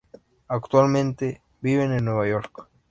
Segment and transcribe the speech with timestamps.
[0.47, 2.67] Actualmente viven en Nueva York.